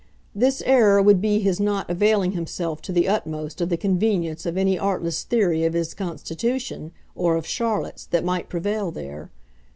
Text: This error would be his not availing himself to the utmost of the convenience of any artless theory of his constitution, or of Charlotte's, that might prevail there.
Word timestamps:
This 0.33 0.63
error 0.65 0.99
would 0.99 1.21
be 1.21 1.37
his 1.37 1.59
not 1.59 1.87
availing 1.87 2.31
himself 2.31 2.81
to 2.81 2.91
the 2.91 3.07
utmost 3.07 3.61
of 3.61 3.69
the 3.69 3.77
convenience 3.77 4.47
of 4.47 4.57
any 4.57 4.75
artless 4.79 5.21
theory 5.21 5.63
of 5.63 5.73
his 5.73 5.93
constitution, 5.93 6.91
or 7.13 7.35
of 7.35 7.45
Charlotte's, 7.45 8.07
that 8.07 8.25
might 8.25 8.49
prevail 8.49 8.89
there. 8.89 9.29